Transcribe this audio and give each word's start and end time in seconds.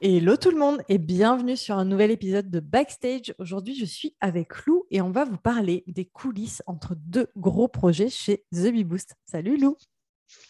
Hello 0.00 0.36
tout 0.36 0.52
le 0.52 0.58
monde 0.58 0.80
et 0.88 0.96
bienvenue 0.96 1.56
sur 1.56 1.76
un 1.76 1.84
nouvel 1.84 2.12
épisode 2.12 2.48
de 2.48 2.60
Backstage. 2.60 3.34
Aujourd'hui, 3.40 3.74
je 3.74 3.84
suis 3.84 4.14
avec 4.20 4.64
Lou 4.64 4.86
et 4.92 5.00
on 5.00 5.10
va 5.10 5.24
vous 5.24 5.38
parler 5.38 5.82
des 5.88 6.04
coulisses 6.04 6.62
entre 6.68 6.94
deux 6.94 7.26
gros 7.36 7.66
projets 7.66 8.08
chez 8.08 8.44
The 8.52 8.70
Bee 8.70 8.84
Boost. 8.84 9.16
Salut 9.24 9.56
Lou. 9.56 9.76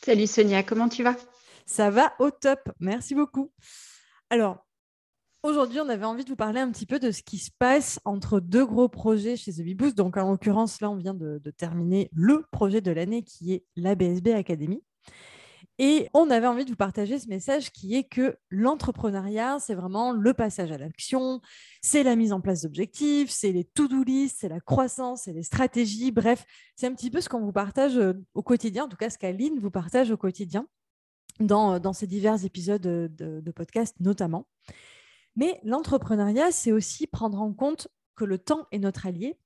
Salut 0.04 0.26
Sonia, 0.26 0.62
comment 0.62 0.90
tu 0.90 1.02
vas? 1.02 1.16
Ça 1.64 1.88
va 1.88 2.12
au 2.18 2.30
top, 2.30 2.60
merci 2.78 3.14
beaucoup. 3.14 3.50
Alors, 4.28 4.66
aujourd'hui, 5.42 5.80
on 5.80 5.88
avait 5.88 6.04
envie 6.04 6.24
de 6.24 6.28
vous 6.28 6.36
parler 6.36 6.60
un 6.60 6.70
petit 6.70 6.84
peu 6.84 6.98
de 6.98 7.10
ce 7.10 7.22
qui 7.22 7.38
se 7.38 7.50
passe 7.58 8.00
entre 8.04 8.40
deux 8.40 8.66
gros 8.66 8.90
projets 8.90 9.38
chez 9.38 9.54
The 9.54 9.62
Bee 9.62 9.74
Boost. 9.74 9.96
Donc, 9.96 10.18
en 10.18 10.30
l'occurrence, 10.30 10.82
là, 10.82 10.90
on 10.90 10.96
vient 10.96 11.14
de, 11.14 11.40
de 11.42 11.50
terminer 11.50 12.10
le 12.12 12.44
projet 12.52 12.82
de 12.82 12.90
l'année 12.90 13.22
qui 13.22 13.54
est 13.54 13.64
la 13.76 13.94
BSB 13.94 14.28
Academy. 14.28 14.82
Et 15.78 16.08
on 16.12 16.28
avait 16.30 16.46
envie 16.46 16.64
de 16.64 16.70
vous 16.70 16.76
partager 16.76 17.18
ce 17.18 17.28
message 17.28 17.70
qui 17.70 17.94
est 17.94 18.02
que 18.04 18.36
l'entrepreneuriat, 18.50 19.58
c'est 19.60 19.74
vraiment 19.74 20.12
le 20.12 20.34
passage 20.34 20.72
à 20.72 20.78
l'action, 20.78 21.40
c'est 21.82 22.02
la 22.02 22.16
mise 22.16 22.32
en 22.32 22.40
place 22.40 22.62
d'objectifs, 22.62 23.30
c'est 23.30 23.52
les 23.52 23.62
to-do 23.62 24.02
list, 24.02 24.38
c'est 24.40 24.48
la 24.48 24.60
croissance, 24.60 25.22
c'est 25.24 25.32
les 25.32 25.44
stratégies. 25.44 26.10
Bref, 26.10 26.44
c'est 26.74 26.88
un 26.88 26.94
petit 26.94 27.10
peu 27.10 27.20
ce 27.20 27.28
qu'on 27.28 27.40
vous 27.40 27.52
partage 27.52 27.96
euh, 27.96 28.14
au 28.34 28.42
quotidien, 28.42 28.84
en 28.84 28.88
tout 28.88 28.96
cas 28.96 29.08
ce 29.08 29.18
qu'Aline 29.18 29.60
vous 29.60 29.70
partage 29.70 30.10
au 30.10 30.16
quotidien 30.16 30.66
dans, 31.38 31.74
euh, 31.74 31.78
dans 31.78 31.92
ces 31.92 32.08
divers 32.08 32.44
épisodes 32.44 32.82
de, 32.82 33.08
de 33.16 33.50
podcast 33.52 33.94
notamment. 34.00 34.48
Mais 35.36 35.60
l'entrepreneuriat, 35.62 36.50
c'est 36.50 36.72
aussi 36.72 37.06
prendre 37.06 37.40
en 37.40 37.52
compte 37.52 37.86
que 38.16 38.24
le 38.24 38.38
temps 38.38 38.66
est 38.72 38.80
notre 38.80 39.06
allié 39.06 39.38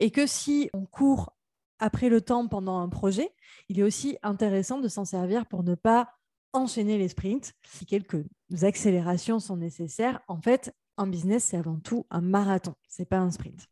et 0.00 0.10
que 0.10 0.26
si 0.26 0.68
on 0.72 0.84
court 0.84 1.36
après 1.78 2.08
le 2.08 2.20
temps 2.20 2.48
pendant 2.48 2.78
un 2.78 2.88
projet, 2.88 3.30
il 3.68 3.80
est 3.80 3.82
aussi 3.82 4.18
intéressant 4.22 4.80
de 4.80 4.88
s'en 4.88 5.04
servir 5.04 5.46
pour 5.46 5.62
ne 5.62 5.74
pas 5.74 6.10
enchaîner 6.52 6.98
les 6.98 7.08
sprints. 7.08 7.52
Si 7.68 7.86
quelques 7.86 8.24
accélérations 8.62 9.38
sont 9.38 9.56
nécessaires, 9.56 10.20
en 10.28 10.40
fait, 10.40 10.74
un 10.96 11.06
business, 11.06 11.44
c'est 11.44 11.56
avant 11.56 11.78
tout 11.78 12.06
un 12.10 12.20
marathon, 12.20 12.74
ce 12.88 13.02
n'est 13.02 13.06
pas 13.06 13.18
un 13.18 13.30
sprint. 13.30 13.68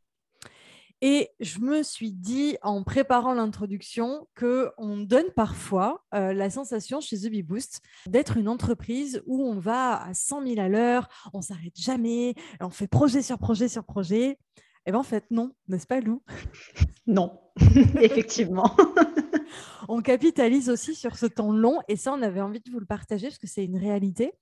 Et 1.00 1.28
je 1.41 1.59
me 1.59 1.82
suis 1.82 2.12
dit 2.12 2.56
en 2.62 2.82
préparant 2.82 3.34
l'introduction 3.34 4.26
qu'on 4.38 4.97
donne 4.97 5.31
parfois 5.36 6.03
euh, 6.15 6.32
la 6.32 6.48
sensation 6.48 7.00
chez 7.00 7.19
The 7.19 7.26
Bee 7.31 7.42
Boost 7.42 7.82
d'être 8.06 8.36
une 8.36 8.48
entreprise 8.48 9.22
où 9.26 9.42
on 9.42 9.59
va 9.59 10.03
à 10.03 10.15
100 10.15 10.47
000 10.47 10.60
à 10.60 10.69
l'heure, 10.69 11.09
on 11.34 11.42
s'arrête 11.42 11.78
jamais, 11.78 12.34
on 12.60 12.71
fait 12.71 12.86
projet 12.86 13.22
sur 13.22 13.38
projet 13.38 13.69
sur 13.69 13.84
projet. 13.84 14.38
Eh 14.86 14.92
bien, 14.92 15.00
en 15.00 15.04
fait, 15.04 15.25
non, 15.31 15.53
n'est-ce 15.69 15.86
pas, 15.86 16.00
Lou? 16.00 16.22
Non, 17.06 17.38
effectivement. 18.00 18.75
on 19.88 20.00
capitalise 20.00 20.70
aussi 20.70 20.94
sur 20.94 21.16
ce 21.16 21.26
temps 21.26 21.53
long 21.53 21.81
et 21.88 21.97
ça, 21.97 22.12
on 22.12 22.22
avait 22.22 22.41
envie 22.41 22.60
de 22.60 22.70
vous 22.70 22.81
le 22.81 22.87
partager 22.87 23.28
parce 23.28 23.38
que 23.38 23.47
c'est 23.47 23.65
une 23.65 23.76
réalité. 23.76 24.32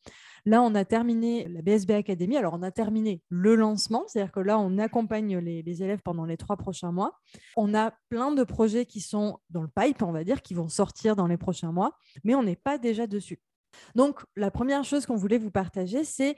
Là, 0.45 0.63
on 0.63 0.75
a 0.75 0.85
terminé 0.85 1.47
la 1.49 1.63
BSB 1.63 1.93
Academy. 1.93 2.37
Alors, 2.37 2.55
on 2.55 2.63
a 2.63 2.71
terminé 2.71 3.23
le 3.29 3.55
lancement, 3.55 4.05
c'est-à-dire 4.07 4.33
que 4.33 4.41
là, 4.41 4.59
on 4.59 4.79
accompagne 4.79 5.39
les, 5.39 5.83
élèves 5.83 6.03
pendant 6.03 6.25
les 6.25 6.37
trois 6.37 6.57
prochains 6.57 6.91
mois. 6.91 7.19
On 7.57 7.75
a 7.75 7.93
plein 8.09 8.33
de 8.33 8.43
projets 8.43 8.85
qui 8.85 9.01
sont 9.01 9.39
dans 9.51 9.63
le 9.63 9.69
pipe, 9.69 10.03
on 10.03 10.13
va 10.13 10.25
dire, 10.25 10.43
qui 10.43 10.55
vont 10.55 10.69
sortir 10.69 11.15
dans 11.15 11.29
les 11.29 11.37
prochains 11.37 11.71
mois, 11.71 11.93
mais 12.25 12.35
on 12.35 12.43
n'est 12.43 12.57
pas 12.57 12.79
déjà 12.79 13.07
dessus. 13.07 13.41
Donc, 13.95 14.21
la 14.37 14.51
première 14.51 14.85
chose 14.85 15.07
qu'on 15.07 15.17
voulait 15.17 15.39
vous 15.39 15.51
partager, 15.51 16.05
c'est 16.05 16.37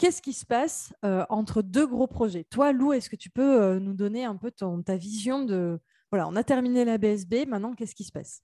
Qu'est-ce 0.00 0.22
qui 0.22 0.32
se 0.32 0.46
passe 0.46 0.94
euh, 1.04 1.26
entre 1.28 1.60
deux 1.60 1.86
gros 1.86 2.06
projets? 2.06 2.44
Toi, 2.44 2.72
Lou, 2.72 2.94
est-ce 2.94 3.10
que 3.10 3.16
tu 3.16 3.28
peux 3.28 3.60
euh, 3.62 3.78
nous 3.78 3.92
donner 3.92 4.24
un 4.24 4.34
peu 4.34 4.50
ton, 4.50 4.80
ta 4.82 4.96
vision 4.96 5.44
de... 5.44 5.78
Voilà, 6.10 6.26
on 6.26 6.36
a 6.36 6.42
terminé 6.42 6.86
la 6.86 6.96
BSB, 6.96 7.44
maintenant, 7.46 7.74
qu'est-ce 7.74 7.94
qui 7.94 8.04
se 8.04 8.10
passe? 8.10 8.42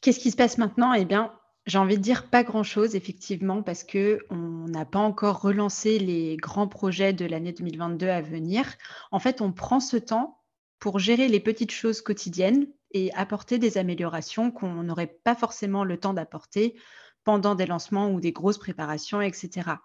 Qu'est-ce 0.00 0.18
qui 0.18 0.32
se 0.32 0.36
passe 0.36 0.58
maintenant? 0.58 0.92
Eh 0.92 1.04
bien, 1.04 1.32
j'ai 1.66 1.78
envie 1.78 1.98
de 1.98 2.02
dire 2.02 2.28
pas 2.30 2.42
grand-chose, 2.42 2.96
effectivement, 2.96 3.62
parce 3.62 3.84
qu'on 3.84 4.66
n'a 4.66 4.84
pas 4.84 4.98
encore 4.98 5.40
relancé 5.40 6.00
les 6.00 6.36
grands 6.36 6.66
projets 6.66 7.12
de 7.12 7.26
l'année 7.26 7.52
2022 7.52 8.08
à 8.08 8.20
venir. 8.20 8.66
En 9.12 9.20
fait, 9.20 9.40
on 9.40 9.52
prend 9.52 9.78
ce 9.78 9.96
temps 9.96 10.42
pour 10.80 10.98
gérer 10.98 11.28
les 11.28 11.38
petites 11.38 11.70
choses 11.70 12.02
quotidiennes 12.02 12.66
et 12.90 13.12
apporter 13.14 13.58
des 13.58 13.78
améliorations 13.78 14.50
qu'on 14.50 14.82
n'aurait 14.82 15.16
pas 15.22 15.36
forcément 15.36 15.84
le 15.84 15.96
temps 15.96 16.12
d'apporter 16.12 16.76
pendant 17.22 17.54
des 17.54 17.66
lancements 17.66 18.10
ou 18.10 18.20
des 18.20 18.32
grosses 18.32 18.58
préparations, 18.58 19.20
etc. 19.20 19.76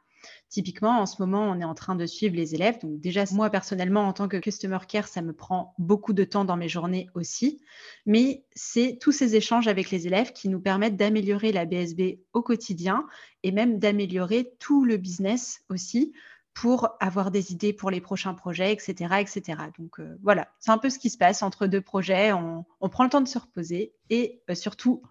Typiquement, 0.49 0.99
en 0.99 1.05
ce 1.05 1.21
moment, 1.21 1.49
on 1.49 1.59
est 1.59 1.65
en 1.65 1.73
train 1.73 1.95
de 1.95 2.05
suivre 2.05 2.35
les 2.35 2.55
élèves. 2.55 2.79
Donc 2.81 2.99
déjà, 2.99 3.23
moi 3.31 3.49
personnellement, 3.49 4.07
en 4.07 4.13
tant 4.13 4.27
que 4.27 4.37
customer 4.37 4.79
care, 4.87 5.07
ça 5.07 5.21
me 5.21 5.33
prend 5.33 5.73
beaucoup 5.77 6.13
de 6.13 6.23
temps 6.23 6.45
dans 6.45 6.57
mes 6.57 6.67
journées 6.67 7.09
aussi. 7.15 7.61
Mais 8.05 8.43
c'est 8.53 8.97
tous 8.99 9.11
ces 9.11 9.35
échanges 9.35 9.67
avec 9.67 9.91
les 9.91 10.07
élèves 10.07 10.33
qui 10.33 10.49
nous 10.49 10.59
permettent 10.59 10.97
d'améliorer 10.97 11.51
la 11.51 11.65
BSB 11.65 12.19
au 12.33 12.41
quotidien 12.41 13.05
et 13.43 13.51
même 13.51 13.79
d'améliorer 13.79 14.53
tout 14.59 14.83
le 14.83 14.97
business 14.97 15.61
aussi 15.69 16.13
pour 16.53 16.89
avoir 16.99 17.31
des 17.31 17.51
idées 17.51 17.73
pour 17.73 17.91
les 17.91 18.01
prochains 18.01 18.33
projets, 18.33 18.73
etc. 18.73 19.15
etc. 19.19 19.57
Donc 19.79 19.99
euh, 19.99 20.17
voilà, 20.21 20.49
c'est 20.59 20.71
un 20.71 20.77
peu 20.77 20.89
ce 20.89 20.99
qui 20.99 21.09
se 21.09 21.17
passe 21.17 21.43
entre 21.43 21.67
deux 21.67 21.81
projets. 21.81 22.33
On, 22.33 22.65
prend 22.89 23.03
le 23.03 23.09
temps 23.09 23.21
de 23.21 23.27
se 23.27 23.39
reposer 23.39 23.93
et 24.09 24.41
euh, 24.49 24.55
surtout, 24.55 25.01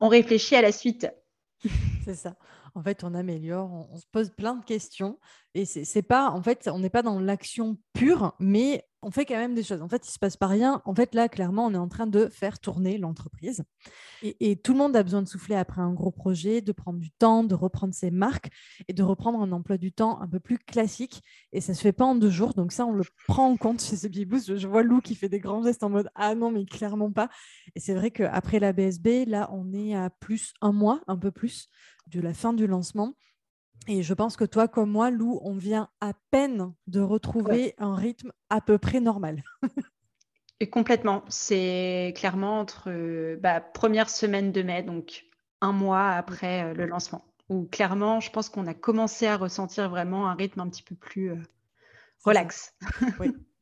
on 0.00 0.08
réfléchit 0.08 0.54
à 0.54 0.62
la 0.62 0.72
suite. 0.72 1.08
C'est 2.04 2.14
ça 2.14 2.36
en 2.74 2.82
fait, 2.82 3.04
on 3.04 3.14
améliore, 3.14 3.88
on, 3.90 3.96
se 3.96 4.06
pose 4.10 4.30
plein 4.30 4.54
de 4.54 4.64
questions. 4.64 5.18
Et 5.54 5.64
c'est 5.64 6.02
pas, 6.02 6.30
en 6.30 6.42
fait, 6.42 6.68
on 6.72 6.78
n'est 6.78 6.90
pas 6.90 7.02
dans 7.02 7.18
l'action 7.18 7.78
pure, 7.92 8.34
mais 8.38 8.84
on 9.02 9.10
fait 9.10 9.24
quand 9.24 9.36
même 9.36 9.54
des 9.54 9.62
choses. 9.62 9.80
En 9.80 9.88
fait, 9.88 10.06
il 10.06 10.10
se 10.10 10.18
passe 10.18 10.36
pas 10.36 10.48
rien. 10.48 10.82
En 10.84 10.94
fait, 10.94 11.14
là, 11.14 11.28
clairement, 11.28 11.66
on 11.66 11.74
est 11.74 11.78
en 11.78 11.88
train 11.88 12.06
de 12.06 12.28
faire 12.28 12.58
tourner 12.58 12.98
l'entreprise. 12.98 13.62
Et, 14.22 14.56
tout 14.56 14.72
le 14.72 14.78
monde 14.78 14.96
a 14.96 15.02
besoin 15.02 15.22
de 15.22 15.28
souffler 15.28 15.54
après 15.54 15.80
un 15.80 15.92
gros 15.92 16.10
projet, 16.10 16.60
de 16.60 16.72
prendre 16.72 16.98
du 16.98 17.10
temps, 17.10 17.44
de 17.44 17.54
reprendre 17.54 17.94
ses 17.94 18.10
marques 18.10 18.50
et 18.88 18.92
de 18.92 19.02
reprendre 19.02 19.40
un 19.40 19.52
emploi 19.52 19.78
du 19.78 19.92
temps 19.92 20.20
un 20.20 20.26
peu 20.26 20.40
plus 20.40 20.58
classique. 20.58 21.22
Et 21.52 21.60
ça 21.60 21.74
se 21.74 21.80
fait 21.80 21.92
pas 21.92 22.04
en 22.04 22.16
deux 22.16 22.30
jours. 22.30 22.54
Donc 22.54 22.72
ça, 22.72 22.86
on 22.86 22.92
le 22.92 23.04
prend 23.28 23.48
en 23.48 23.56
compte 23.56 23.80
chez 23.80 23.96
ce 23.96 24.08
Boost. 24.24 24.56
Je 24.56 24.66
vois 24.66 24.82
Lou 24.82 25.00
qui 25.00 25.14
fait 25.14 25.28
des 25.28 25.40
grands 25.40 25.62
gestes 25.62 25.84
en 25.84 25.90
mode 25.90 26.10
ah 26.16 26.34
non, 26.34 26.50
mais 26.50 26.64
clairement 26.66 27.12
pas. 27.12 27.28
Et 27.76 27.80
c'est 27.80 27.94
vrai 27.94 28.10
qu'après 28.10 28.58
la 28.58 28.72
BSB, 28.72 29.26
là, 29.26 29.48
on 29.52 29.72
est 29.72 29.94
à 29.94 30.10
plus 30.10 30.52
un 30.60 30.72
mois, 30.72 31.00
un 31.06 31.16
peu 31.16 31.30
plus 31.30 31.68
de 32.08 32.20
la 32.20 32.34
fin 32.34 32.52
du 32.52 32.66
lancement. 32.66 33.14
Et 33.86 34.02
je 34.02 34.14
pense 34.14 34.36
que 34.36 34.44
toi, 34.44 34.68
comme 34.68 34.90
moi, 34.90 35.10
Lou, 35.10 35.40
on 35.42 35.54
vient 35.54 35.88
à 36.00 36.12
peine 36.30 36.74
de 36.86 37.00
retrouver 37.00 37.74
un 37.78 37.94
rythme 37.94 38.32
à 38.50 38.60
peu 38.60 38.78
près 38.78 39.00
normal. 39.00 39.42
Et 40.60 40.68
complètement. 40.68 41.24
C'est 41.28 42.12
clairement 42.16 42.60
entre 42.60 42.90
euh, 42.90 43.36
bah, 43.40 43.60
première 43.60 44.10
semaine 44.10 44.52
de 44.52 44.62
mai, 44.62 44.82
donc 44.82 45.24
un 45.60 45.72
mois 45.72 46.10
après 46.10 46.64
euh, 46.64 46.74
le 46.74 46.86
lancement, 46.86 47.24
où 47.48 47.64
clairement, 47.64 48.20
je 48.20 48.30
pense 48.30 48.48
qu'on 48.48 48.66
a 48.66 48.74
commencé 48.74 49.26
à 49.26 49.36
ressentir 49.36 49.88
vraiment 49.88 50.28
un 50.28 50.34
rythme 50.34 50.60
un 50.60 50.68
petit 50.68 50.82
peu 50.82 50.96
plus 50.96 51.30
euh, 51.30 51.42
relax. 52.24 52.74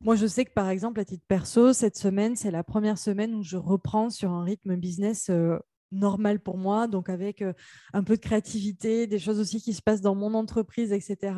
Moi, 0.01 0.15
je 0.15 0.27
sais 0.27 0.45
que 0.45 0.53
par 0.53 0.69
exemple, 0.69 0.99
à 0.99 1.05
titre 1.05 1.25
perso, 1.27 1.73
cette 1.73 1.97
semaine, 1.97 2.35
c'est 2.35 2.51
la 2.51 2.63
première 2.63 2.97
semaine 2.97 3.33
où 3.35 3.43
je 3.43 3.57
reprends 3.57 4.09
sur 4.09 4.31
un 4.31 4.43
rythme 4.43 4.75
business 4.75 5.31
normal 5.91 6.39
pour 6.39 6.57
moi, 6.57 6.87
donc 6.87 7.09
avec 7.09 7.43
un 7.93 8.03
peu 8.03 8.15
de 8.15 8.21
créativité, 8.21 9.07
des 9.07 9.19
choses 9.19 9.39
aussi 9.39 9.61
qui 9.61 9.73
se 9.73 9.81
passent 9.81 10.01
dans 10.01 10.15
mon 10.15 10.33
entreprise, 10.33 10.91
etc. 10.91 11.33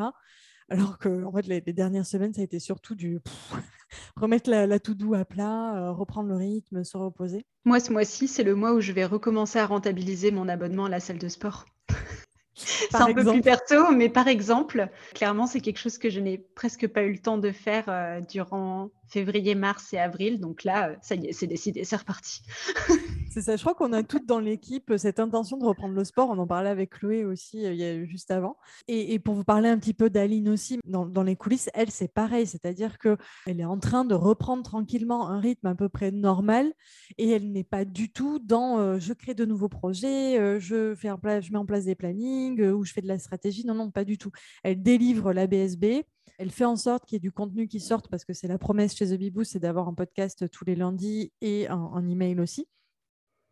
Alors 0.69 0.99
que 0.99 1.23
en 1.23 1.31
fait, 1.31 1.47
les, 1.47 1.61
dernières 1.61 2.05
semaines, 2.05 2.33
ça 2.33 2.41
a 2.41 2.43
été 2.43 2.59
surtout 2.59 2.95
du 2.95 3.19
remettre 4.15 4.49
la, 4.49 4.79
tout 4.79 4.93
doux 4.93 5.15
à 5.15 5.25
plat, 5.25 5.91
reprendre 5.91 6.29
le 6.29 6.35
rythme, 6.35 6.83
se 6.83 6.97
reposer. 6.97 7.45
Moi, 7.65 7.79
ce 7.79 7.91
mois-ci, 7.91 8.27
c'est 8.27 8.43
le 8.43 8.55
mois 8.55 8.73
où 8.73 8.81
je 8.81 8.91
vais 8.91 9.05
recommencer 9.05 9.59
à 9.59 9.65
rentabiliser 9.65 10.31
mon 10.31 10.47
abonnement 10.47 10.85
à 10.85 10.89
la 10.89 10.99
salle 10.99 11.17
de 11.17 11.27
sport. 11.27 11.65
c'est 12.53 12.95
un 12.95 13.13
peu 13.13 13.25
plus 13.25 13.41
perso, 13.41 13.91
mais 13.95 14.09
par 14.09 14.27
exemple, 14.27 14.89
clairement, 15.15 15.47
c'est 15.47 15.61
quelque 15.61 15.79
chose 15.79 15.97
que 15.97 16.09
je 16.09 16.19
n'ai 16.19 16.37
presque 16.37 16.87
pas 16.87 17.03
eu 17.03 17.13
le 17.13 17.19
temps 17.19 17.37
de 17.37 17.51
faire 17.51 18.21
durant 18.29 18.91
février, 19.09 19.55
mars 19.55 19.93
et 19.93 19.97
avril. 19.97 20.39
Donc 20.39 20.63
là, 20.63 20.95
ça 21.01 21.15
y 21.15 21.27
est, 21.27 21.33
c'est 21.33 21.47
décidé, 21.47 21.83
c'est 21.83 21.95
reparti. 21.95 22.41
c'est 23.31 23.41
ça, 23.41 23.55
je 23.55 23.61
crois 23.61 23.73
qu'on 23.73 23.93
a 23.93 24.03
toutes 24.03 24.25
dans 24.25 24.39
l'équipe 24.39 24.93
cette 24.97 25.19
intention 25.19 25.57
de 25.57 25.65
reprendre 25.65 25.95
le 25.95 26.03
sport. 26.03 26.29
On 26.29 26.37
en 26.37 26.47
parlait 26.47 26.69
avec 26.69 26.91
Chloé 26.91 27.25
aussi 27.25 27.63
il 27.63 27.75
y 27.75 27.83
a, 27.83 28.05
juste 28.05 28.31
avant. 28.31 28.57
Et, 28.87 29.19
pour 29.19 29.35
vous 29.35 29.43
parler 29.43 29.69
un 29.69 29.77
petit 29.77 29.93
peu 29.93 30.09
d'Aline 30.09 30.49
aussi, 30.49 30.79
dans, 30.85 31.23
les 31.23 31.35
coulisses, 31.35 31.69
elle, 31.73 31.91
c'est 31.91 32.07
pareil. 32.07 32.47
C'est-à-dire 32.47 32.97
qu'elle 32.97 33.59
est 33.59 33.65
en 33.65 33.79
train 33.79 34.05
de 34.05 34.15
reprendre 34.15 34.63
tranquillement 34.63 35.29
un 35.29 35.39
rythme 35.39 35.67
à 35.67 35.75
peu 35.75 35.89
près 35.89 36.11
normal 36.11 36.71
et 37.17 37.29
elle 37.29 37.51
n'est 37.51 37.63
pas 37.63 37.85
du 37.85 38.11
tout 38.11 38.39
dans 38.39 38.99
je 38.99 39.13
crée 39.13 39.33
de 39.33 39.45
nouveaux 39.45 39.69
projets, 39.69 40.59
je, 40.59 40.95
fais 40.95 41.09
je 41.09 41.51
mets 41.51 41.57
en 41.57 41.65
place 41.65 41.85
des 41.85 41.95
plannings 41.95 42.61
ou 42.69 42.83
je 42.85 42.93
fais 42.93 43.01
de 43.01 43.07
la 43.07 43.19
stratégie. 43.19 43.65
Non, 43.65 43.73
non, 43.73 43.91
pas 43.91 44.05
du 44.05 44.17
tout. 44.17 44.31
Elle 44.63 44.81
délivre 44.81 45.33
la 45.33 45.47
BSB 45.47 46.03
elle 46.39 46.51
fait 46.51 46.65
en 46.65 46.77
sorte 46.77 47.05
qu'il 47.05 47.17
y 47.17 47.17
ait 47.17 47.19
du 47.19 47.33
contenu 47.33 47.67
qui 47.67 47.81
sorte 47.81 48.07
parce 48.07 48.23
que 48.23 48.31
c'est 48.31 48.47
la 48.47 48.57
promesse 48.57 48.95
chez 48.95 49.07
The 49.07 49.19
Beboo, 49.19 49.43
c'est 49.43 49.59
d'avoir 49.59 49.89
un 49.89 49.93
podcast 49.93 50.49
tous 50.49 50.63
les 50.63 50.73
lundis 50.73 51.33
et 51.41 51.67
un, 51.67 52.07
email 52.07 52.39
aussi. 52.39 52.65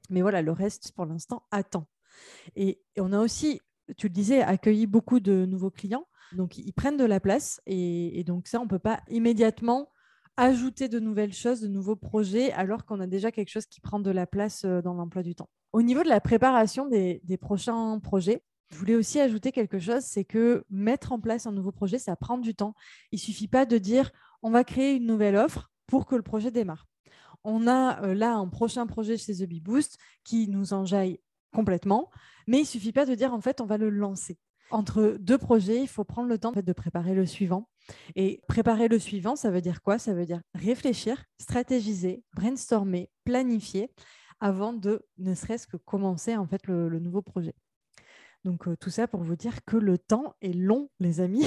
Mais 0.09 0.21
voilà, 0.21 0.41
le 0.41 0.53
reste 0.53 0.93
pour 0.93 1.05
l'instant 1.05 1.43
attend. 1.51 1.85
Et, 2.55 2.81
on 2.97 3.11
a 3.11 3.19
aussi, 3.19 3.59
tu 3.97 4.07
le 4.07 4.13
disais, 4.13 4.41
accueilli 4.41 4.87
beaucoup 4.87 5.19
de 5.19 5.45
nouveaux 5.45 5.69
clients. 5.69 6.07
Donc 6.31 6.57
ils 6.57 6.71
prennent 6.71 6.95
de 6.95 7.03
la 7.03 7.19
place 7.19 7.61
et, 7.65 8.23
donc 8.23 8.47
ça, 8.47 8.61
on 8.61 8.63
ne 8.63 8.69
peut 8.69 8.79
pas 8.79 9.01
immédiatement 9.09 9.89
ajouter 10.37 10.87
de 10.87 10.99
nouvelles 10.99 11.33
choses, 11.33 11.59
de 11.59 11.67
nouveaux 11.67 11.97
projets, 11.97 12.53
alors 12.53 12.85
qu'on 12.85 13.01
a 13.01 13.07
déjà 13.07 13.33
quelque 13.33 13.49
chose 13.49 13.65
qui 13.65 13.81
prend 13.81 13.99
de 13.99 14.11
la 14.11 14.27
place 14.27 14.63
euh, 14.63 14.81
dans 14.81 14.93
l'emploi 14.93 15.23
du 15.23 15.35
temps. 15.35 15.49
Au 15.73 15.81
niveau 15.81 16.03
de 16.03 16.09
la 16.09 16.21
préparation 16.21 16.87
des 16.87 17.37
prochains 17.41 17.99
projets, 17.99 18.43
je 18.71 18.77
voulais 18.77 18.95
aussi 18.95 19.19
ajouter 19.19 19.51
quelque 19.51 19.79
chose, 19.79 20.03
c'est 20.03 20.25
que 20.25 20.65
mettre 20.69 21.11
en 21.11 21.19
place 21.19 21.45
un 21.45 21.51
nouveau 21.51 21.71
projet, 21.71 21.99
ça 21.99 22.15
prend 22.15 22.37
du 22.37 22.53
temps. 22.53 22.75
Il 23.11 23.15
ne 23.15 23.21
suffit 23.21 23.47
pas 23.47 23.65
de 23.65 23.77
dire 23.77 24.11
on 24.43 24.51
va 24.51 24.63
créer 24.63 24.95
une 24.95 25.05
nouvelle 25.05 25.35
offre 25.35 25.71
pour 25.87 26.05
que 26.05 26.15
le 26.15 26.21
projet 26.21 26.51
démarre. 26.51 26.85
On 27.43 27.67
a 27.67 28.03
euh, 28.03 28.13
là 28.13 28.35
un 28.35 28.47
prochain 28.47 28.85
projet 28.85 29.17
chez 29.17 29.35
The 29.35 29.47
Bee 29.47 29.61
Boost 29.61 29.97
qui 30.23 30.49
nous 30.49 30.73
enjaille 30.73 31.19
complètement, 31.53 32.09
mais 32.45 32.57
il 32.57 32.61
ne 32.61 32.67
suffit 32.67 32.91
pas 32.91 33.05
de 33.05 33.15
dire 33.15 33.33
en 33.33 33.39
fait 33.39 33.61
on 33.61 33.65
va 33.65 33.77
le 33.77 33.89
lancer. 33.89 34.37
Entre 34.69 35.15
deux 35.21 35.37
projets, 35.37 35.81
il 35.81 35.87
faut 35.87 36.03
prendre 36.03 36.27
le 36.27 36.37
temps 36.37 36.51
de 36.51 36.73
préparer 36.73 37.15
le 37.15 37.25
suivant. 37.25 37.69
Et 38.17 38.41
préparer 38.49 38.89
le 38.89 38.99
suivant, 38.99 39.37
ça 39.37 39.49
veut 39.49 39.61
dire 39.61 39.81
quoi? 39.81 39.97
Ça 39.97 40.13
veut 40.13 40.25
dire 40.25 40.41
réfléchir, 40.53 41.23
stratégiser, 41.39 42.21
brainstormer, 42.33 43.09
planifier 43.23 43.89
avant 44.41 44.73
de 44.73 45.05
ne 45.19 45.33
serait-ce 45.35 45.67
que 45.67 45.77
commencer 45.77 46.35
en 46.35 46.45
fait 46.45 46.67
le 46.67 46.99
nouveau 46.99 47.21
projet. 47.21 47.55
Donc 48.47 48.65
tout 48.79 48.89
ça 48.89 49.09
pour 49.09 49.23
vous 49.23 49.35
dire 49.35 49.65
que 49.65 49.75
le 49.75 49.97
temps 49.97 50.33
est 50.41 50.53
long, 50.53 50.89
les 51.01 51.19
amis. 51.19 51.45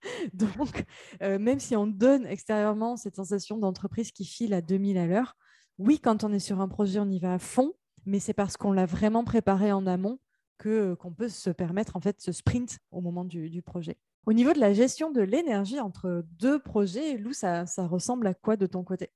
Donc 0.32 0.86
même 1.20 1.60
si 1.60 1.76
on 1.76 1.86
donne 1.86 2.24
extérieurement 2.24 2.96
cette 2.96 3.16
sensation 3.16 3.58
d'entreprise 3.58 4.12
qui 4.12 4.24
file 4.24 4.54
à 4.54 4.62
2000 4.62 4.96
à 4.96 5.06
l'heure, 5.06 5.36
oui, 5.76 6.00
quand 6.00 6.24
on 6.24 6.32
est 6.32 6.38
sur 6.38 6.62
un 6.62 6.68
projet, 6.68 7.00
on 7.00 7.10
y 7.10 7.18
va 7.18 7.34
à 7.34 7.38
fond, 7.38 7.74
mais 8.06 8.18
c'est 8.18 8.32
parce 8.32 8.56
qu'on 8.56 8.72
l'a 8.72 8.86
vraiment 8.86 9.24
préparé 9.24 9.72
en 9.72 9.86
amont 9.86 10.18
que 10.56 10.94
qu'on 10.94 11.12
peut 11.12 11.28
se 11.28 11.50
permettre 11.50 11.96
en 11.96 12.00
fait 12.00 12.18
ce 12.18 12.32
sprint 12.32 12.78
au 12.92 13.02
moment 13.02 13.26
du, 13.26 13.60
projet. 13.60 13.98
Au 14.24 14.32
niveau 14.32 14.54
de 14.54 14.58
la 14.58 14.72
gestion 14.72 15.10
de 15.10 15.20
l'énergie 15.20 15.80
entre 15.80 16.24
deux 16.38 16.60
projets, 16.60 17.18
Lou, 17.18 17.34
ça 17.34 17.64
ressemble 17.76 18.26
à 18.26 18.32
quoi 18.32 18.56
de 18.56 18.64
ton 18.64 18.84
côté? 18.84 19.10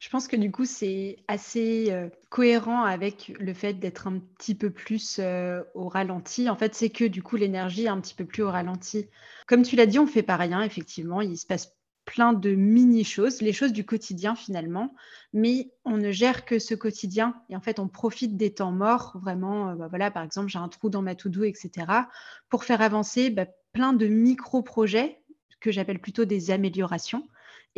Je 0.00 0.08
pense 0.10 0.28
que 0.28 0.36
du 0.36 0.50
coup, 0.50 0.64
c'est 0.64 1.16
assez 1.28 1.88
euh, 1.90 2.08
cohérent 2.30 2.82
avec 2.82 3.32
le 3.38 3.54
fait 3.54 3.74
d'être 3.74 4.06
un 4.06 4.18
petit 4.18 4.54
peu 4.54 4.70
plus 4.70 5.18
euh, 5.18 5.62
au 5.74 5.88
ralenti. 5.88 6.48
En 6.48 6.56
fait, 6.56 6.74
c'est 6.74 6.90
que 6.90 7.04
du 7.04 7.22
coup, 7.22 7.36
l'énergie 7.36 7.84
est 7.84 7.88
un 7.88 8.00
petit 8.00 8.14
peu 8.14 8.24
plus 8.24 8.42
au 8.42 8.50
ralenti. 8.50 9.06
Comme 9.46 9.62
tu 9.62 9.76
l'as 9.76 9.86
dit, 9.86 9.98
on 9.98 10.06
fait 10.06 10.22
pas 10.22 10.36
rien, 10.36 10.62
effectivement. 10.62 11.20
Il 11.20 11.36
se 11.36 11.46
passe 11.46 11.72
plein 12.08 12.32
de 12.32 12.54
mini-choses, 12.54 13.42
les 13.42 13.52
choses 13.52 13.74
du 13.74 13.84
quotidien 13.84 14.34
finalement, 14.34 14.94
mais 15.34 15.70
on 15.84 15.98
ne 15.98 16.10
gère 16.10 16.46
que 16.46 16.58
ce 16.58 16.74
quotidien 16.74 17.34
et 17.50 17.56
en 17.56 17.60
fait 17.60 17.78
on 17.78 17.86
profite 17.86 18.38
des 18.38 18.54
temps 18.54 18.72
morts, 18.72 19.18
vraiment, 19.20 19.68
euh, 19.68 19.74
bah, 19.74 19.88
voilà, 19.90 20.10
par 20.10 20.22
exemple 20.22 20.48
j'ai 20.48 20.58
un 20.58 20.68
trou 20.68 20.88
dans 20.88 21.02
ma 21.02 21.14
to-do, 21.14 21.44
etc., 21.44 21.86
pour 22.48 22.64
faire 22.64 22.80
avancer 22.80 23.28
bah, 23.28 23.44
plein 23.74 23.92
de 23.92 24.06
micro-projets 24.06 25.20
que 25.60 25.70
j'appelle 25.70 25.98
plutôt 25.98 26.24
des 26.24 26.50
améliorations 26.50 27.28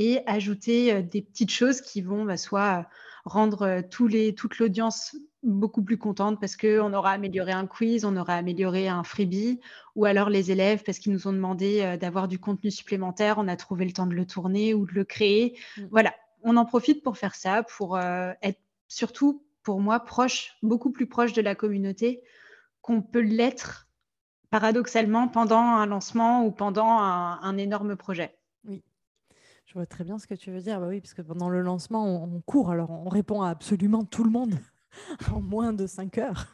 et 0.00 0.23
ajouter 0.26 0.93
euh, 0.93 1.02
des 1.02 1.20
petites 1.20 1.50
choses 1.50 1.82
qui 1.82 2.00
vont 2.00 2.25
bah, 2.25 2.38
soit 2.38 2.88
rendre 3.26 3.62
euh, 3.62 3.82
tous 3.88 4.08
les, 4.08 4.35
toute 4.35 4.58
l'audience 4.58 5.14
beaucoup 5.43 5.85
plus 5.85 5.99
contente 5.99 6.41
parce 6.41 6.56
qu'on 6.56 6.94
aura 6.94 7.11
amélioré 7.11 7.52
un 7.52 7.67
quiz, 7.67 8.06
on 8.06 8.17
aura 8.17 8.35
amélioré 8.35 8.88
un 8.88 9.05
freebie, 9.05 9.61
ou 9.97 10.06
alors 10.06 10.31
les 10.31 10.50
élèves 10.50 10.82
parce 10.85 10.99
qu'ils 10.99 11.12
nous 11.12 11.29
ont 11.29 11.35
demandé 11.35 11.82
euh, 11.82 11.99
d'avoir 11.99 12.29
du 12.29 12.38
contenu 12.38 12.70
supplémentaire, 12.70 13.37
on 13.37 13.47
a 13.47 13.56
trouvé 13.56 13.85
le 13.85 13.93
temps 13.93 14.06
de 14.06 14.14
le 14.14 14.26
tourner 14.26 14.73
ou 14.73 14.87
de 14.87 14.93
le 14.93 15.05
créer. 15.05 15.58
Mmh. 15.76 15.82
Voilà, 15.91 16.14
on 16.43 16.56
en 16.56 16.64
profite 16.64 17.02
pour 17.02 17.19
faire 17.19 17.35
ça, 17.35 17.62
pour 17.62 17.99
être 17.99 18.61
surtout 18.88 19.44
pour 19.62 19.81
moi 19.81 20.00
proche, 20.00 20.56
beaucoup 20.62 20.91
plus 20.91 21.06
proche 21.06 21.35
de 21.35 21.43
la 21.43 21.55
communauté 21.55 22.23
qu'on 22.81 23.02
peut 23.02 23.20
l'être 23.20 23.88
paradoxalement 24.49 25.29
pendant 25.29 25.61
un 25.61 25.85
lancement 25.85 26.47
ou 26.47 26.50
pendant 26.50 26.88
un 26.88 27.56
énorme 27.58 27.94
projet. 27.94 28.35
Je 29.70 29.75
vois 29.75 29.87
très 29.87 30.02
bien 30.02 30.19
ce 30.19 30.26
que 30.26 30.34
tu 30.34 30.50
veux 30.50 30.61
dire. 30.61 30.81
Bah 30.81 30.88
oui, 30.88 31.00
parce 31.00 31.14
que 31.14 31.22
pendant 31.22 31.49
le 31.49 31.61
lancement, 31.61 32.25
on, 32.25 32.40
court. 32.40 32.72
Alors, 32.72 32.90
on 32.90 33.08
répond 33.08 33.43
à 33.43 33.50
absolument 33.50 34.05
tout 34.05 34.25
le 34.25 34.31
monde 34.31 34.56
en 35.32 35.40
moins 35.40 35.72
de 35.72 35.87
5 35.87 36.19
heures. 36.19 36.52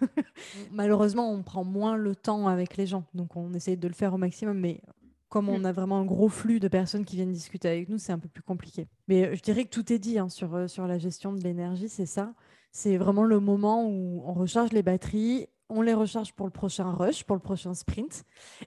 Malheureusement, 0.70 1.32
on 1.32 1.42
prend 1.42 1.64
moins 1.64 1.96
le 1.96 2.14
temps 2.14 2.46
avec 2.46 2.76
les 2.76 2.86
gens. 2.86 3.04
Donc, 3.14 3.34
on 3.34 3.54
essaie 3.54 3.76
de 3.76 3.88
le 3.88 3.94
faire 3.94 4.12
au 4.12 4.18
maximum. 4.18 4.58
Mais 4.58 4.82
comme 5.30 5.48
on 5.48 5.60
mm. 5.60 5.64
a 5.64 5.72
vraiment 5.72 5.98
un 5.98 6.04
gros 6.04 6.28
flux 6.28 6.60
de 6.60 6.68
personnes 6.68 7.06
qui 7.06 7.16
viennent 7.16 7.32
discuter 7.32 7.68
avec 7.68 7.88
nous, 7.88 7.96
c'est 7.96 8.12
un 8.12 8.18
peu 8.18 8.28
plus 8.28 8.42
compliqué. 8.42 8.86
Mais 9.08 9.28
euh, 9.28 9.34
je 9.34 9.40
dirais 9.40 9.64
que 9.64 9.70
tout 9.70 9.90
est 9.94 9.98
dit 9.98 10.18
hein, 10.18 10.28
sur, 10.28 10.54
euh, 10.54 10.68
sur 10.68 10.86
la 10.86 10.98
gestion 10.98 11.32
de 11.32 11.40
l'énergie, 11.40 11.88
c'est 11.88 12.04
ça. 12.04 12.34
C'est 12.70 12.98
vraiment 12.98 13.24
le 13.24 13.40
moment 13.40 13.88
où 13.88 14.24
on 14.26 14.34
recharge 14.34 14.74
les 14.74 14.82
batteries 14.82 15.46
on 15.68 15.82
les 15.82 15.94
recharge 15.94 16.32
pour 16.32 16.46
le 16.46 16.52
prochain 16.52 16.90
rush, 16.92 17.24
pour 17.24 17.36
le 17.36 17.42
prochain 17.42 17.74
sprint. 17.74 18.24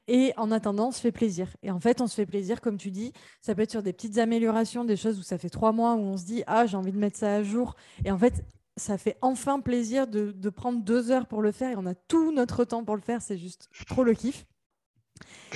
Et 0.07 0.33
en 0.37 0.51
attendant, 0.51 0.89
on 0.89 0.91
se 0.91 1.01
fait 1.01 1.11
plaisir. 1.11 1.47
Et 1.63 1.71
en 1.71 1.79
fait, 1.79 2.01
on 2.01 2.07
se 2.07 2.15
fait 2.15 2.25
plaisir, 2.25 2.61
comme 2.61 2.77
tu 2.77 2.91
dis, 2.91 3.13
ça 3.41 3.55
peut 3.55 3.61
être 3.61 3.71
sur 3.71 3.83
des 3.83 3.93
petites 3.93 4.17
améliorations, 4.17 4.83
des 4.83 4.97
choses 4.97 5.19
où 5.19 5.23
ça 5.23 5.37
fait 5.37 5.49
trois 5.49 5.71
mois, 5.71 5.95
où 5.95 5.99
on 5.99 6.17
se 6.17 6.25
dit, 6.25 6.43
ah, 6.47 6.65
j'ai 6.65 6.77
envie 6.77 6.91
de 6.91 6.97
mettre 6.97 7.17
ça 7.17 7.35
à 7.35 7.43
jour. 7.43 7.75
Et 8.03 8.11
en 8.11 8.17
fait, 8.17 8.43
ça 8.79 8.97
fait 8.97 9.17
enfin 9.21 9.59
plaisir 9.59 10.07
de, 10.07 10.49
prendre 10.49 10.81
deux 10.81 11.11
heures 11.11 11.27
pour 11.27 11.41
le 11.41 11.51
faire 11.51 11.71
et 11.71 11.75
on 11.77 11.85
a 11.85 11.93
tout 11.93 12.31
notre 12.31 12.65
temps 12.65 12.83
pour 12.83 12.95
le 12.95 13.01
faire. 13.01 13.21
C'est 13.21 13.37
juste 13.37 13.69
trop 13.87 14.03
le 14.03 14.13
kiff. 14.13 14.45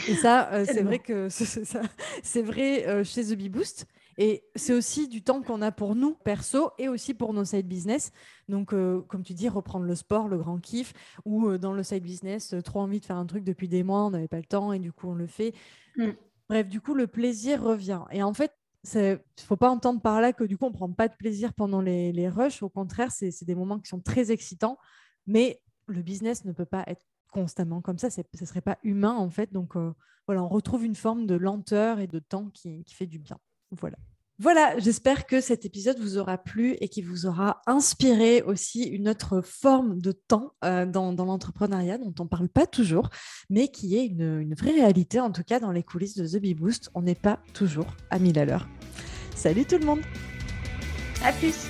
Et 0.08 0.16
ça, 0.16 0.52
euh, 0.52 0.66
c'est 0.66 0.84
vrai 0.84 1.00
que 1.00 1.30
c'est 2.24 2.42
vrai 2.42 2.88
euh, 2.88 3.04
chez 3.04 3.24
The 3.24 3.34
Bee 3.34 3.50
Boost. 3.50 3.88
Et 4.18 4.44
c'est 4.56 4.74
aussi 4.74 5.08
du 5.08 5.24
temps 5.24 5.42
qu'on 5.42 5.62
a 5.62 5.72
pour 5.72 5.96
nous, 5.96 6.16
perso, 6.16 6.72
et 6.78 6.88
aussi 6.88 7.14
pour 7.14 7.34
nos 7.34 7.46
side 7.46 7.68
business. 7.68 8.12
Donc, 8.48 8.74
euh, 8.74 9.02
comme 9.02 9.24
tu 9.24 9.34
dis, 9.34 9.50
reprendre 9.50 9.86
le 9.86 9.96
sport, 9.96 10.28
le 10.28 10.38
grand 10.38 10.60
kiff, 10.60 10.94
ou 11.26 11.48
euh, 11.48 11.58
dans 11.58 11.74
le 11.74 11.84
side 11.84 12.04
business, 12.04 12.54
euh, 12.54 12.62
trop 12.62 12.82
envie 12.82 13.00
de 13.00 13.06
faire 13.06 13.18
un 13.18 13.26
truc 13.26 13.44
depuis 13.44 13.68
des 13.68 13.84
mois, 13.84 14.06
on 14.06 14.12
n'avait 14.12 14.28
pas 14.28 14.38
le 14.38 14.46
temps, 14.46 14.74
et 14.74 14.80
du 14.80 14.92
coup, 14.92 15.10
on 15.10 15.16
le 15.16 15.28
fait. 15.28 15.54
Mm. 15.98 16.10
Bref, 16.50 16.68
du 16.68 16.82
coup, 16.82 16.94
le 16.94 17.08
plaisir 17.08 17.64
revient. 17.64 18.02
Et 18.12 18.22
en 18.22 18.34
fait, 18.34 18.52
il 18.94 19.00
ne 19.00 19.18
faut 19.40 19.56
pas 19.56 19.70
entendre 19.70 20.02
par 20.02 20.20
là 20.22 20.34
que 20.34 20.44
du 20.44 20.58
coup, 20.58 20.66
on 20.66 20.70
ne 20.70 20.76
prend 20.76 20.92
pas 20.92 21.08
de 21.08 21.16
plaisir 21.16 21.54
pendant 21.54 21.82
les, 21.82 22.12
les 22.12 22.28
rushs. 22.28 22.62
Au 22.62 22.70
contraire, 22.70 23.12
c'est 23.12 23.46
des 23.46 23.56
moments 23.56 23.80
qui 23.80 23.88
sont 23.88 24.02
très 24.02 24.30
excitants. 24.32 24.78
Mais 25.26 25.62
le 25.88 26.02
business 26.02 26.44
ne 26.44 26.52
peut 26.52 26.66
pas 26.66 26.84
être 26.88 27.06
constamment 27.32 27.82
comme 27.82 27.98
ça. 27.98 28.10
Ce 28.10 28.20
ne 28.20 28.46
serait 28.46 28.60
pas 28.60 28.78
humain, 28.84 29.16
en 29.16 29.30
fait. 29.30 29.54
Donc, 29.54 29.76
voilà, 30.28 30.44
on 30.44 30.50
retrouve 30.50 30.84
une 30.84 30.96
forme 30.96 31.26
de 31.26 31.36
lenteur 31.36 32.02
et 32.02 32.08
de 32.08 32.20
temps 32.20 32.50
qui, 32.50 32.84
qui 32.84 32.94
fait 32.94 33.08
du 33.08 33.20
bien. 33.20 33.40
Voilà. 33.80 34.78
J'espère 34.80 35.26
que 35.26 35.42
cet 35.42 35.64
épisode 35.64 36.00
vous 36.00 36.18
aura 36.18 36.38
plu 36.38 36.76
et 36.82 36.90
qu'il 36.90 37.06
vous 37.06 37.26
aura 37.26 37.62
inspiré 37.68 38.42
aussi 38.42 38.84
une 38.84 39.08
autre 39.08 39.42
forme 39.42 40.02
de 40.02 40.12
temps 40.12 40.54
euh, 40.66 40.86
dans, 40.86 41.14
l'entrepreneuriat 41.14 41.98
dont 41.98 42.14
on 42.20 42.24
ne 42.24 42.30
parle 42.30 42.50
pas 42.50 42.66
toujours, 42.66 43.10
mais 43.50 43.68
qui 43.68 43.96
est 43.96 44.06
une, 44.06 44.42
une, 44.42 44.56
vraie 44.56 44.72
réalité, 44.72 45.20
en 45.20 45.32
tout 45.32 45.44
cas 45.44 45.60
dans 45.60 45.72
les 45.72 45.84
coulisses 45.84 46.16
de 46.16 46.28
The 46.28 46.42
Bee 46.42 46.56
Boost. 46.56 46.90
On 46.94 47.04
n'est 47.04 47.16
pas 47.16 47.40
toujours 47.54 47.96
à 48.10 48.20
1000 48.20 48.40
à 48.40 48.46
l'heure. 48.46 48.68
Salut 49.36 49.66
tout 49.66 49.78
le 49.78 49.86
monde 49.86 50.02
À 51.24 51.32
plus 51.32 51.68